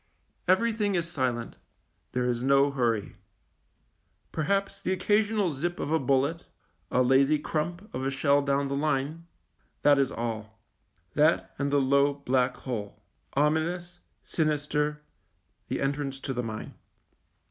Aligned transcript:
Everything 0.47 0.95
is 0.95 1.07
silent; 1.11 1.57
there 2.13 2.25
is 2.25 2.41
no 2.41 2.71
hurry. 2.71 3.17
Perhaps 4.31 4.81
the 4.81 4.91
occasional 4.91 5.53
zip 5.53 5.79
of 5.79 5.91
a 5.91 5.99
bullet, 5.99 6.47
a 6.89 7.03
lazy 7.03 7.37
crump 7.37 7.87
of 7.93 8.03
a 8.03 8.09
shell 8.09 8.41
down 8.41 8.67
the 8.67 8.75
line; 8.75 9.27
that 9.83 9.99
is 9.99 10.11
all, 10.11 10.59
that 11.13 11.53
and 11.59 11.69
the 11.71 11.79
low, 11.79 12.15
black 12.15 12.57
hole— 12.57 13.03
ominous, 13.45 13.99
sinister, 14.23 15.03
the 15.67 15.79
en 15.79 15.93
trance 15.93 16.19
to 16.21 16.33
the 16.33 16.41
mine. 16.41 16.73